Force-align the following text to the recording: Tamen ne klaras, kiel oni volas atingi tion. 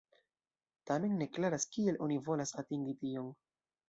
Tamen 0.91 1.19
ne 1.19 1.27
klaras, 1.35 1.65
kiel 1.75 1.99
oni 2.05 2.17
volas 2.31 2.55
atingi 2.63 2.97
tion. 3.03 3.29